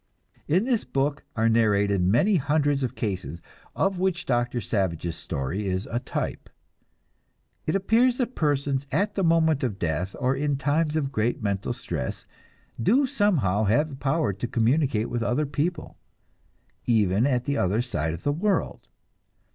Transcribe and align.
In 0.47 0.63
this 0.63 0.83
book 0.83 1.23
are 1.35 1.47
narrated 1.47 2.01
many 2.01 2.37
hundreds 2.37 2.81
of 2.81 2.95
cases, 2.95 3.39
of 3.75 3.99
which 3.99 4.25
Doctor 4.25 4.59
Savage's 4.59 5.15
story 5.15 5.67
is 5.67 5.87
a 5.91 5.99
type. 5.99 6.49
It 7.67 7.75
appears 7.75 8.17
that 8.17 8.33
persons 8.33 8.87
at 8.91 9.13
the 9.13 9.23
moment 9.23 9.61
of 9.63 9.77
death, 9.77 10.15
or 10.19 10.35
in 10.35 10.55
times 10.57 10.95
of 10.95 11.11
great 11.11 11.43
mental 11.43 11.71
stress, 11.71 12.25
do 12.81 13.05
somehow 13.05 13.65
have 13.65 13.89
the 13.89 13.95
power 13.95 14.33
to 14.33 14.47
communicate 14.47 15.07
with 15.11 15.21
other 15.21 15.45
people, 15.45 15.99
even 16.87 17.27
at 17.27 17.45
the 17.45 17.57
other 17.57 17.83
side 17.83 18.15
of 18.15 18.23
the 18.23 18.33
world. 18.33 18.87